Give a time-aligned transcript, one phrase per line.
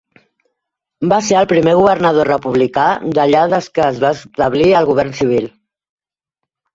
[1.09, 2.85] Va ser el primer governador republicà
[3.17, 5.47] d'allà des que es va establir el govern civil.